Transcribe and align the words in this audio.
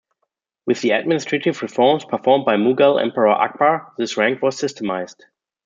With 0.65 0.81
the 0.81 0.93
administrative 0.93 1.61
reforms 1.61 2.05
performed 2.05 2.43
by 2.43 2.55
Mughal 2.55 2.99
emperor 2.99 3.29
Akbar, 3.29 3.93
this 3.99 4.17
rank 4.17 4.41
was 4.41 4.57
systemised. 4.57 5.25